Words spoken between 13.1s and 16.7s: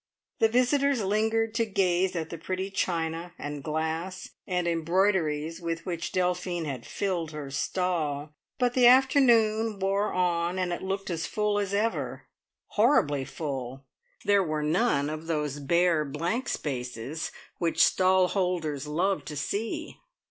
full! There were none of those bare, blank